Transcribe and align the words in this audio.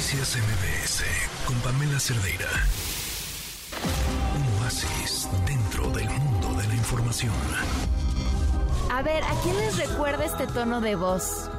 Noticias 0.00 0.34
MBS 0.38 1.04
con 1.46 1.56
Pamela 1.60 2.00
Cerdeira. 2.00 2.48
Un 4.34 4.62
oasis 4.62 5.28
dentro 5.46 5.90
del 5.90 6.08
mundo 6.08 6.54
de 6.58 6.66
la 6.68 6.74
información. 6.74 7.34
A 8.90 9.02
ver, 9.02 9.22
¿a 9.22 9.34
quién 9.42 9.58
les 9.58 9.76
recuerda 9.76 10.24
este 10.24 10.46
tono 10.46 10.80
de 10.80 10.94
voz? 10.96 11.50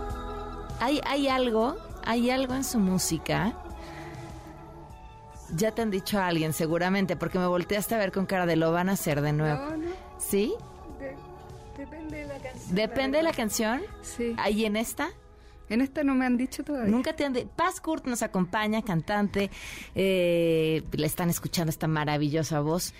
¿Hay, 0.79 0.99
hay 1.05 1.27
algo? 1.27 1.77
¿Hay 2.03 2.31
algo 2.31 2.55
en 2.55 2.63
su 2.63 2.79
música? 2.79 3.53
Ya 5.53 5.71
te 5.71 5.83
han 5.83 5.91
dicho 5.91 6.17
a 6.17 6.25
alguien, 6.25 6.51
seguramente, 6.53 7.15
porque 7.15 7.37
me 7.37 7.45
volteaste 7.45 7.93
a 7.93 7.99
ver 7.99 8.11
con 8.11 8.25
cara 8.25 8.47
de 8.47 8.55
lo 8.55 8.71
van 8.71 8.89
a 8.89 8.93
hacer 8.93 9.21
de 9.21 9.33
nuevo. 9.33 9.61
No, 9.69 9.77
no. 9.77 9.91
¿Sí? 10.17 10.55
de- 10.99 11.15
depende 11.77 12.17
de 12.17 12.25
la 12.25 12.39
canción. 12.39 12.75
¿Depende 12.75 13.17
de 13.19 13.23
la 13.23 13.33
canción? 13.33 13.81
Sí. 14.01 14.33
¿Ahí 14.39 14.65
en 14.65 14.77
esta? 14.77 15.09
En 15.71 15.81
esta 15.81 16.03
no 16.03 16.13
me 16.15 16.25
han 16.25 16.37
dicho 16.37 16.63
todavía. 16.63 16.91
Nunca 16.91 17.15
te 17.15 17.25
han 17.25 17.33
de... 17.33 17.45
Paz 17.45 17.79
Kurt 17.81 18.05
nos 18.05 18.21
acompaña, 18.21 18.81
cantante. 18.81 19.49
eh, 19.95 20.83
le 20.91 21.05
están 21.07 21.29
escuchando 21.29 21.69
esta 21.69 21.87
maravillosa 21.87 22.59
voz. 22.59 22.93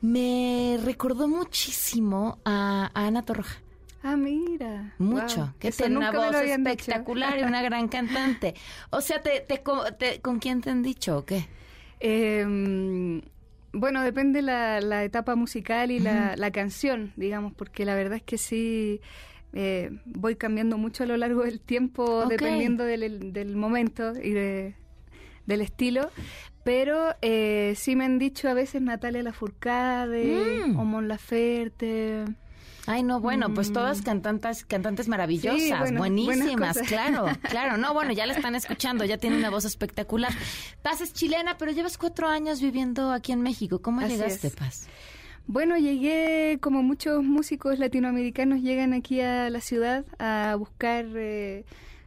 Me 0.00 0.78
recordó 0.84 1.28
muchísimo 1.28 2.38
a, 2.44 2.90
a 2.94 3.06
Ana 3.06 3.24
Torroja. 3.24 3.56
Ah, 4.02 4.16
mira. 4.16 4.94
Mucho. 4.98 5.36
Wow. 5.46 5.52
Que 5.58 5.72
tiene 5.72 5.96
una 5.96 6.12
voz 6.12 6.30
dicho. 6.30 6.54
espectacular 6.54 7.38
y 7.38 7.42
una 7.42 7.62
gran 7.62 7.88
cantante. 7.88 8.54
O 8.90 9.00
sea, 9.00 9.20
te, 9.20 9.40
te 9.40 9.62
co- 9.62 9.92
te- 9.98 10.20
¿con 10.20 10.38
quién 10.38 10.60
te 10.60 10.70
han 10.70 10.82
dicho 10.82 11.18
o 11.18 11.24
qué? 11.24 11.48
Eh, 11.98 13.20
bueno, 13.72 14.02
depende 14.02 14.40
la, 14.40 14.80
la 14.80 15.02
etapa 15.04 15.34
musical 15.34 15.90
y 15.90 15.98
la, 15.98 16.36
la 16.36 16.50
canción, 16.52 17.12
digamos, 17.16 17.52
porque 17.54 17.84
la 17.84 17.94
verdad 17.96 18.16
es 18.18 18.22
que 18.22 18.38
sí 18.38 19.00
eh, 19.52 19.90
voy 20.04 20.36
cambiando 20.36 20.78
mucho 20.78 21.04
a 21.04 21.06
lo 21.06 21.16
largo 21.16 21.42
del 21.44 21.60
tiempo, 21.60 22.26
dependiendo 22.26 22.84
del, 22.84 23.32
del 23.32 23.56
momento 23.56 24.12
y 24.20 24.30
de, 24.30 24.74
del 25.46 25.60
estilo. 25.60 26.10
Pero 26.64 27.14
eh, 27.22 27.74
sí 27.76 27.96
me 27.96 28.04
han 28.04 28.18
dicho 28.18 28.48
a 28.48 28.54
veces 28.54 28.82
Natalia 28.82 29.22
Lafourcade 29.22 30.66
Mm. 30.68 30.78
o 30.78 30.84
Mon 30.84 31.08
Laferte. 31.08 32.24
Ay, 32.86 33.02
no, 33.02 33.20
bueno, 33.20 33.52
pues 33.52 33.70
todas 33.72 34.00
cantantes, 34.00 34.64
cantantes 34.64 35.08
maravillosas, 35.08 35.58
Mm. 35.60 35.62
Sí, 35.66 35.74
bueno, 35.78 35.98
buenísimas, 36.00 36.78
claro, 36.88 37.26
claro. 37.42 37.76
No, 37.76 37.92
bueno, 37.92 38.12
ya 38.12 38.24
la 38.26 38.32
están 38.34 38.54
escuchando, 38.54 39.04
ya 39.04 39.18
tiene 39.18 39.36
una 39.36 39.50
voz 39.50 39.64
espectacular. 39.66 40.32
Paz 40.82 41.00
es 41.02 41.12
chilena, 41.12 41.58
pero 41.58 41.70
llevas 41.72 41.98
cuatro 41.98 42.28
años 42.28 42.60
viviendo 42.62 43.12
aquí 43.12 43.32
en 43.32 43.42
México. 43.42 43.80
¿Cómo 43.82 44.00
Así 44.00 44.12
llegaste, 44.16 44.46
es. 44.48 44.56
Paz? 44.56 44.88
Bueno, 45.50 45.78
llegué, 45.78 46.58
como 46.60 46.82
muchos 46.82 47.24
músicos 47.24 47.78
latinoamericanos 47.78 48.60
llegan 48.60 48.92
aquí 48.92 49.22
a 49.22 49.48
la 49.48 49.62
ciudad 49.62 50.04
a 50.18 50.54
buscar 50.58 51.06
eh, 51.16 51.64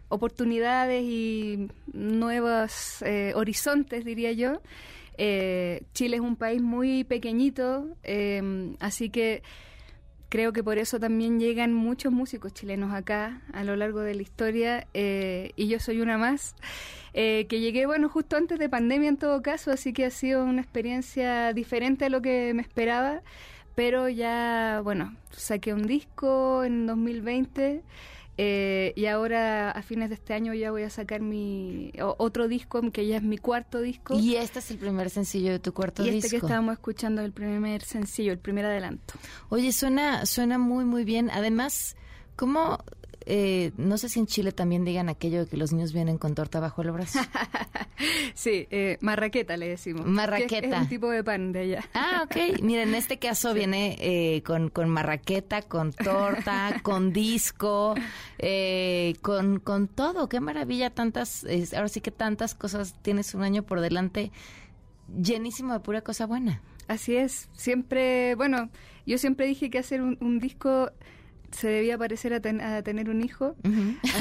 oportunidades 0.10 1.02
y 1.04 1.68
nuevos 1.92 3.02
eh, 3.02 3.34
horizontes, 3.36 4.06
diría 4.06 4.32
yo. 4.32 4.62
Eh, 5.18 5.82
Chile 5.96 6.18
es 6.18 6.22
un 6.22 6.36
país 6.36 6.62
muy 6.62 7.04
pequeñito, 7.04 7.88
eh, 8.04 8.76
así 8.80 9.10
que 9.10 9.42
creo 10.32 10.54
que 10.54 10.64
por 10.64 10.78
eso 10.78 10.98
también 10.98 11.42
llegan 11.42 11.74
muchos 11.74 12.14
músicos 12.14 12.54
chilenos 12.54 12.94
acá 12.94 13.42
a 13.52 13.66
lo 13.66 13.76
largo 13.76 14.00
de 14.00 14.16
la 14.16 14.22
historia 14.22 14.88
eh, 14.94 15.52
y 15.58 15.68
yo 15.68 15.78
soy 15.78 16.00
una 16.00 16.18
más 16.18 16.56
eh, 17.14 17.48
que 17.50 17.60
llegué 17.60 17.86
bueno 17.86 18.08
justo 18.08 18.38
antes 18.38 18.58
de 18.58 18.70
pandemia 18.70 19.10
en 19.10 19.18
todo 19.18 19.42
caso 19.42 19.72
así 19.72 19.92
que 19.92 20.06
ha 20.06 20.10
sido 20.10 20.46
una 20.46 20.62
experiencia 20.62 21.52
diferente 21.52 22.06
a 22.06 22.10
lo 22.10 22.22
que 22.22 22.54
me 22.54 22.62
esperaba 22.62 23.22
pero 23.76 24.08
ya 24.08 24.80
bueno 24.86 25.14
saqué 25.32 25.74
un 25.74 25.86
disco 25.86 26.64
en 26.64 26.88
2020 26.88 27.84
eh, 28.38 28.94
y 28.96 29.06
ahora 29.08 29.72
a 29.72 29.82
fines 29.84 30.10
de 30.10 30.16
este 30.16 30.34
año 30.34 30.54
ya 30.54 30.72
voy 30.72 30.84
a 30.84 30.90
sacar 30.90 31.22
mi 31.22 31.92
otro 32.18 32.48
disco 32.48 32.82
que 32.92 33.06
ya 33.06 33.18
es 33.18 33.24
mi 33.24 33.38
cuarto 33.38 33.82
disco 33.82 34.18
Y 34.18 34.36
este 34.36 34.60
es 34.60 34.72
el 34.72 34.78
primer 34.78 35.10
sencillo 35.10 35.52
de 35.52 35.60
tu 35.60 35.74
cuarto 35.74 36.04
y 36.06 36.10
este 36.10 36.30
que 36.30 36.36
disco. 36.38 36.48
estábamos 36.48 36.74
escuchando 36.74 37.22
el 37.22 37.34
primer 37.34 37.84
sencillo 37.84 38.32
el 38.32 38.40
primer 38.40 38.66
adelanto 38.66 39.14
Oye, 39.50 39.72
suena, 39.74 40.26
suena 40.26 40.58
muy, 40.58 40.86
muy 40.86 41.04
bien. 41.04 41.30
Además, 41.30 41.96
¿cómo? 42.36 42.84
Eh, 43.26 43.72
no 43.78 43.98
sé 43.98 44.10
si 44.10 44.20
en 44.20 44.28
Chile 44.28 44.52
también 44.52 44.86
digan 44.86 45.10
aquello 45.10 45.46
de 45.46 45.48
que 45.48 45.58
los 45.58 45.72
niños 45.72 45.94
vienen 45.94 46.18
con 46.18 46.36
torta 46.36 46.60
bajo 46.60 46.82
el 46.82 46.92
brazo. 46.92 47.20
Sí, 48.34 48.68
eh, 48.72 48.98
marraqueta 49.02 49.58
le 49.58 49.68
decimos. 49.68 50.06
Marraqueta. 50.06 50.62
que 50.62 50.68
es, 50.68 50.82
un 50.82 50.88
tipo 50.88 51.10
de 51.10 51.24
pan 51.24 51.52
de 51.52 51.60
allá. 51.60 51.86
Ah, 51.94 52.24
ok. 52.26 52.62
Mira, 52.62 52.84
en 52.84 52.96
este 52.96 53.20
caso 53.20 53.54
viene 53.54 53.98
eh, 54.00 54.42
con, 54.44 54.70
con 54.70 54.90
marraqueta, 54.90 55.62
con 55.62 55.94
torta, 55.94 56.80
con 56.84 57.14
disco, 57.14 57.96
eh, 58.40 59.16
con, 59.22 59.60
con 59.60 59.88
todo. 59.88 60.30
Qué 60.30 60.40
maravilla, 60.40 60.90
tantas, 60.90 61.46
ahora 61.76 61.90
sí 61.90 62.02
que 62.02 62.12
tantas 62.12 62.56
cosas 62.56 62.96
tienes 63.02 63.36
un 63.36 63.44
año 63.44 63.64
por 63.64 63.82
delante 63.82 64.32
llenísimo 65.22 65.74
de 65.74 65.80
pura 65.82 66.02
cosa 66.02 66.26
buena. 66.26 66.62
Así 66.88 67.16
es. 67.16 67.50
Siempre, 67.54 68.36
bueno, 68.36 68.70
yo 69.06 69.18
siempre 69.18 69.46
dije 69.46 69.70
que 69.70 69.80
hacer 69.80 70.02
un, 70.02 70.18
un 70.22 70.40
disco 70.40 70.92
se 71.52 71.68
debía 71.68 71.98
parecer 71.98 72.34
a, 72.34 72.40
ten- 72.40 72.62
a 72.62 72.82
tener 72.84 73.10
un 73.10 73.22
hijo. 73.22 73.56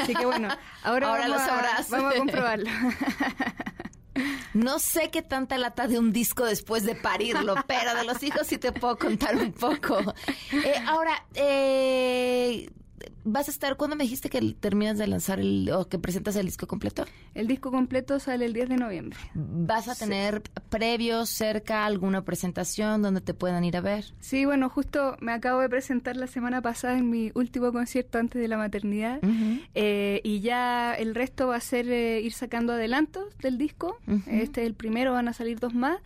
Así 0.03 0.15
que 0.15 0.27
bueno, 0.27 0.49
ahora, 0.83 1.09
Ahora 1.09 1.29
lo 1.29 1.35
vamos, 1.37 1.49
a, 1.49 1.57
sabrás. 1.57 1.91
vamos 1.91 2.15
a 2.15 2.19
comprobarlo. 2.19 2.71
No 4.53 4.81
sé 4.81 5.11
qué 5.11 5.23
tanta 5.23 5.57
lata 5.57 5.87
de 5.87 5.97
un 5.99 6.13
disco 6.13 6.45
después 6.45 6.85
de 6.85 6.97
parirlo, 6.97 7.55
pero 7.69 7.95
de 7.95 8.05
los 8.05 8.21
hijos 8.25 8.47
sí 8.49 8.59
te 8.59 8.73
puedo 8.73 8.99
contar 8.99 9.37
un 9.37 9.53
poco. 9.53 9.97
Eh, 10.53 10.75
ahora, 10.87 11.25
eh, 11.35 12.69
¿vas 13.25 13.49
a 13.49 13.51
estar, 13.51 13.77
cuándo 13.77 13.97
me 13.97 14.05
dijiste 14.05 14.29
que 14.29 14.55
terminas 14.59 14.99
de 14.99 15.07
lanzar 15.07 15.41
el, 15.41 15.71
o 15.73 15.89
que 15.89 15.99
presentas 15.99 16.37
el 16.37 16.47
disco 16.47 16.67
completo? 16.67 17.05
El 17.35 17.47
disco 17.47 17.71
completo 17.71 18.19
sale 18.19 18.47
el 18.47 18.53
10 18.53 18.69
de 18.69 18.77
noviembre. 18.77 19.19
¿Vas 19.35 19.89
a 19.89 19.95
tener 19.95 20.43
previos, 20.69 21.29
cerca, 21.31 21.87
alguna 21.87 22.23
presentación 22.23 23.03
donde 23.03 23.21
te 23.21 23.35
puedan 23.35 23.65
ir 23.65 23.77
a 23.77 23.81
ver? 23.81 24.05
Sí, 24.21 24.45
bueno, 24.45 24.69
justo 24.69 25.17
me 25.21 25.33
acabo 25.33 25.61
de 25.61 25.69
presentar 25.69 26.17
la 26.17 26.27
semana 26.27 26.63
pasada 26.63 26.99
en 26.99 27.11
mi 27.11 27.31
último 27.35 27.73
concierto 27.73 28.19
antes 28.19 28.41
de 28.41 28.49
la 28.49 28.57
maternidad. 28.57 29.21
Eh, 29.75 30.21
y 30.25 30.41
ya 30.41 30.95
el 30.95 31.15
resto 31.15 31.49
va 31.49 31.57
a 31.57 31.61
ser 31.61 31.89
eh, 31.91 32.21
ir 32.21 32.33
sacando 32.33 32.73
adelantos 32.73 33.37
del 33.39 33.59
disco. 33.59 33.99
Este 34.27 34.63
es 34.63 34.67
el 34.67 34.75
primero, 34.75 35.13
van 35.13 35.29
a 35.29 35.33
salir 35.33 35.59
dos 35.59 35.75
más. 35.75 35.99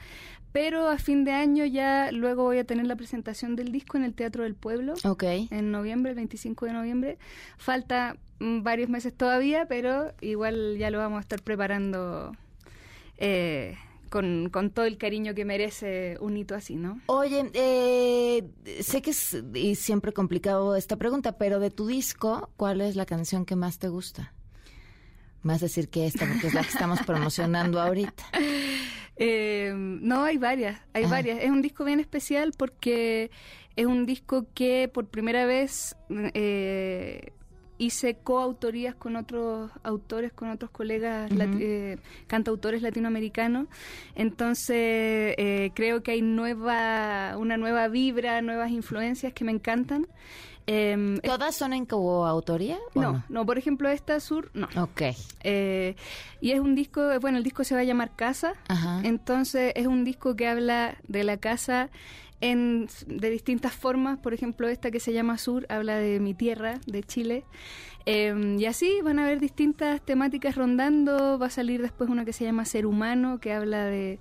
Pero 0.55 0.89
a 0.89 0.99
fin 0.99 1.25
de 1.25 1.33
año 1.33 1.65
ya 1.65 2.13
luego 2.13 2.45
voy 2.45 2.59
a 2.59 2.65
tener 2.65 2.87
la 2.87 2.95
presentación 2.95 3.57
del 3.57 3.73
disco 3.73 3.97
en 3.97 4.05
el 4.05 4.15
Teatro 4.15 4.45
del 4.45 4.55
Pueblo. 4.55 4.95
Ok. 5.03 5.25
En 5.51 5.73
noviembre, 5.73 6.11
el 6.11 6.17
25 6.17 6.67
de 6.67 6.73
noviembre. 6.73 7.19
Falta 7.59 8.17
mm, 8.39 8.63
varios 8.63 8.89
meses 8.89 9.13
todavía, 9.13 9.67
pero 9.67 10.15
igual 10.21 10.79
ya 10.79 10.91
lo 10.91 10.99
vamos 10.99 11.19
a 11.19 11.21
estar 11.23 11.43
preparando 11.43 12.37
eh, 13.19 13.77
con, 14.11 14.49
con 14.49 14.71
todo 14.71 14.85
el 14.85 14.97
cariño 14.97 15.35
que 15.35 15.45
merece 15.45 16.19
un 16.21 16.37
hito 16.37 16.55
así, 16.55 16.77
¿no? 16.77 17.01
Oye, 17.07 17.51
eh, 17.53 18.49
sé 18.81 19.03
que 19.03 19.11
es 19.11 19.37
y 19.55 19.75
siempre 19.75 20.13
complicado 20.13 20.77
esta 20.77 20.95
pregunta, 20.95 21.37
pero 21.37 21.59
de 21.59 21.73
tu 21.73 21.89
disco, 21.89 22.49
¿cuál 22.57 22.81
es 22.81 22.95
la 22.95 23.07
canción 23.07 23.45
que 23.45 23.57
más 23.57 23.81
te 23.81 23.89
gusta? 23.89 24.33
A 25.43 25.59
decir 25.59 25.89
que 25.89 26.07
esta, 26.07 26.29
porque 26.29 26.47
es 26.47 26.55
la 26.55 26.63
que 26.63 26.69
estamos 26.69 27.01
promocionando 27.07 27.81
ahorita. 27.81 28.23
Eh, 29.17 29.73
no, 29.77 30.25
hay 30.25 30.39
varias, 30.39 30.81
hay 30.93 31.05
Ah. 31.05 31.09
varias. 31.09 31.39
Es 31.43 31.51
un 31.51 31.63
disco 31.63 31.85
bien 31.85 32.01
especial 32.01 32.53
porque 32.57 33.31
es 33.77 33.87
un 33.87 34.07
disco 34.07 34.47
que 34.55 34.89
por 34.93 35.07
primera 35.07 35.47
vez 35.47 35.97
eh, 36.11 37.31
hice 37.79 38.15
coautorías 38.15 38.95
con 38.95 39.17
otros 39.17 39.71
autores, 39.83 40.33
con 40.33 40.49
otros 40.51 40.71
colegas 40.71 41.31
lati- 41.33 41.59
eh, 41.61 41.99
cantautores 42.29 42.83
latinoamericanos. 42.83 43.67
Entonces 44.15 45.35
eh, 45.39 45.71
creo 45.75 46.03
que 46.03 46.13
hay 46.13 46.23
nueva, 46.23 47.37
una 47.37 47.57
nueva 47.57 47.89
vibra, 47.89 48.41
nuevas 48.43 48.71
influencias 48.71 49.33
que 49.33 49.45
me 49.45 49.53
encantan. 49.53 50.07
Eh, 50.67 51.19
es- 51.23 51.29
¿Todas 51.31 51.55
son 51.55 51.73
en 51.75 51.85
coautoría? 51.85 52.79
no, 52.95 53.23
no, 53.29 53.45
por 53.45 53.59
ejemplo 53.59 53.89
esta 53.91 54.19
Sur, 54.21 54.51
no. 54.55 54.69
Ok. 54.81 55.03
Eh, 55.43 55.95
y 56.41 56.53
es 56.53 56.61
un 56.61 56.75
disco, 56.75 57.03
bueno, 57.21 57.37
el 57.39 57.45
disco 57.45 57.65
se 57.65 57.75
va 57.75 57.83
a 57.83 57.85
llamar 57.85 58.15
Casa. 58.17 58.55
Ajá. 58.69 59.01
Entonces 59.05 59.73
es 59.77 59.87
un 59.87 60.05
disco 60.05 60.37
que 60.37 60.47
habla 60.49 60.97
de 61.07 61.23
la 61.25 61.37
casa 61.37 61.91
en, 62.41 62.89
de 63.07 63.31
distintas 63.31 63.73
formas. 63.73 64.19
Por 64.19 64.35
ejemplo, 64.35 64.69
esta 64.69 64.91
que 64.91 65.01
se 65.01 65.13
llama 65.13 65.39
Sur 65.39 65.67
habla 65.69 65.97
de 65.97 66.21
mi 66.21 66.35
tierra, 66.35 66.81
de 66.87 67.03
Chile. 67.03 67.45
Eh, 68.07 68.57
y 68.59 68.65
así 68.67 69.01
van 69.03 69.19
a 69.19 69.25
haber 69.25 69.41
distintas 69.41 70.01
temáticas 70.05 70.57
rondando. 70.57 71.39
Va 71.39 71.47
a 71.47 71.51
salir 71.51 71.81
después 71.83 72.11
una 72.11 72.25
que 72.25 72.33
se 72.33 72.45
llama 72.45 72.65
Ser 72.65 72.87
Humano, 72.87 73.39
que 73.39 73.53
habla 73.53 73.87
de, 73.87 74.19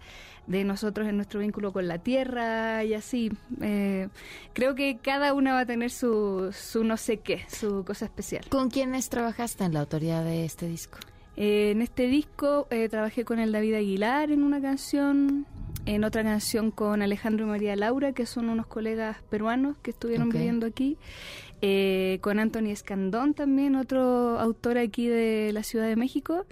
de 0.48 0.64
nosotros 0.64 1.08
en 1.08 1.16
nuestro 1.16 1.40
vínculo 1.40 1.72
con 1.72 1.88
la 1.88 1.98
tierra 1.98 2.84
y 2.84 2.94
así. 2.94 3.32
Eh, 3.62 4.10
creo 4.54 4.76
que 4.76 4.98
cada 5.02 5.34
una 5.34 5.54
va 5.54 5.62
a 5.62 5.66
tener 5.66 5.92
su, 5.92 6.50
su 6.54 6.84
no 6.84 6.98
sé 6.98 7.18
qué, 7.18 7.46
su 7.48 7.84
cosa 7.86 8.06
especial. 8.06 8.46
¿Con 8.50 8.70
quiénes 8.70 9.10
trabajaste 9.10 9.64
en 9.64 9.74
la 9.74 9.82
autoría 9.82 10.24
de 10.24 10.46
este 10.46 10.68
disco? 10.68 11.00
Eh, 11.36 11.72
en 11.72 11.82
este 11.82 12.08
disco 12.08 12.68
eh, 12.70 12.90
trabajé 12.90 13.26
con 13.26 13.40
el 13.40 13.52
David 13.52 13.74
Aguilar 13.76 14.32
en 14.32 14.44
una 14.44 14.62
canción, 14.62 15.48
en 15.86 16.04
otra 16.04 16.24
canción 16.24 16.72
con 16.72 17.02
Alejandro 17.02 17.46
y 17.46 17.50
María 17.50 17.76
Laura, 17.76 18.14
que 18.14 18.26
son 18.26 18.50
unos 18.50 18.68
colegas 18.68 19.18
peruanos 19.30 19.76
que 19.82 19.92
estuvieron 19.92 20.28
Ok. 20.30 20.34
viviendo 20.36 20.66
aquí. 20.66 20.98
eh, 21.66 22.20
con 22.22 22.40
Anthony 22.40 22.72
Escandón 22.72 23.34
también, 23.34 23.76
otro 23.78 24.38
autor 24.38 24.78
aquí 24.78 25.08
de 25.08 25.52
la 25.54 25.64
Ciudad 25.64 25.88
de 25.88 25.96
México, 25.96 26.46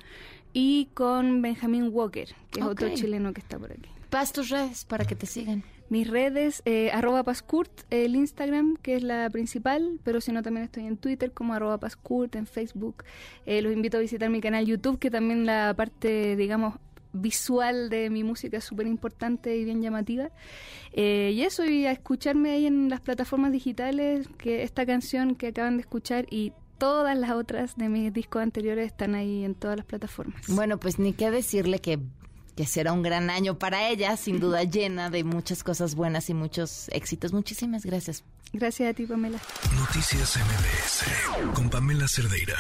y 0.54 0.88
con 0.94 1.42
Benjamin 1.42 1.90
Walker, 1.92 2.30
que 2.50 2.62
es 2.62 2.66
otro 2.66 2.88
chileno 2.94 3.34
que 3.34 3.42
está 3.42 3.60
por 3.60 3.72
aquí. 3.74 3.90
Paz 4.10 4.32
tus 4.32 4.50
redes 4.50 4.86
para 4.86 5.04
que 5.04 5.16
te 5.16 5.26
sigan. 5.26 5.64
Mis 5.90 6.08
redes, 6.10 6.62
eh, 6.64 6.92
arroba 6.94 7.24
pascurt, 7.24 7.70
el 7.90 8.16
Instagram, 8.16 8.78
que 8.82 8.96
es 8.96 9.04
la 9.04 9.30
principal, 9.30 10.00
pero 10.06 10.22
si 10.22 10.32
no 10.32 10.42
también 10.44 10.64
estoy 10.64 10.86
en 10.86 10.96
Twitter 10.96 11.34
como 11.34 11.54
arroba 11.54 11.78
pascurt, 11.78 12.34
en 12.38 12.48
Facebook. 12.48 13.04
Eh, 13.46 13.62
los 13.62 13.74
invito 13.74 13.98
a 13.98 14.00
visitar 14.00 14.30
mi 14.30 14.40
canal 14.40 14.66
YouTube, 14.66 14.98
que 14.98 15.12
también 15.12 15.46
la 15.46 15.74
parte, 15.76 16.38
digamos, 16.38 16.76
visual 17.14 17.90
de 17.90 18.10
mi 18.10 18.24
música 18.24 18.58
es 18.58 18.64
súper 18.64 18.88
importante 18.88 19.56
y 19.56 19.64
bien 19.66 19.82
llamativa. 19.82 20.30
Eh, 20.94 21.32
y 21.34 21.44
eso, 21.44 21.66
y 21.66 21.86
a 21.86 21.92
escucharme 21.92 22.52
ahí 22.52 22.66
en 22.66 22.90
las 22.90 23.02
plataformas 23.02 23.52
digitales, 23.52 24.28
que 24.38 24.64
esta 24.64 24.86
canción 24.86 25.36
que 25.36 25.48
acaban 25.48 25.78
de 25.78 25.82
escuchar 25.82 26.26
y 26.30 26.54
todas 26.78 27.18
las 27.18 27.32
otras 27.32 27.76
de 27.76 27.90
mis 27.90 28.12
discos 28.12 28.42
anteriores 28.42 28.88
están 28.88 29.16
ahí 29.16 29.44
en 29.46 29.56
todas 29.56 29.78
las 29.78 29.86
plataformas. 29.86 30.42
Bueno, 30.48 30.80
pues 30.80 30.98
ni 30.98 31.14
qué 31.14 31.30
decirle 31.30 31.80
que, 31.80 32.00
que 32.56 32.66
será 32.66 32.92
un 32.92 33.04
gran 33.04 33.30
año 33.30 33.60
para 33.60 33.88
ella, 33.90 34.18
sin 34.18 34.40
duda 34.40 34.64
llena 34.66 35.10
de 35.10 35.24
muchas 35.24 35.64
cosas 35.64 35.96
buenas 35.96 36.30
y 36.30 36.34
muchos 36.34 36.90
éxitos. 36.90 37.34
Muchísimas 37.34 37.86
gracias. 37.86 38.24
Gracias 38.54 38.90
a 38.90 38.94
ti, 38.94 39.06
Pamela. 39.06 39.40
Noticias 39.78 40.38
MBS 40.38 41.54
con 41.54 41.70
Pamela 41.70 42.08
Cerdeira. 42.08 42.58